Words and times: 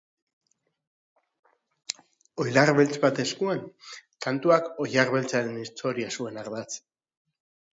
Oilar 2.45 2.73
beltz 2.79 2.97
bat 3.03 3.21
eskuan, 3.25 3.61
kantuak 4.27 4.73
oilar 4.87 5.15
beltzaren 5.17 5.63
historia 5.67 6.11
zuen 6.17 6.41
ardatz. 6.47 6.69